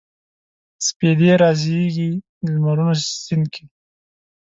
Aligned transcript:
سپیدې 0.87 1.31
رازیږي 1.41 2.11
د 2.43 2.45
لمرونو 2.53 2.93
سیند 3.25 3.45
کې 3.53 3.63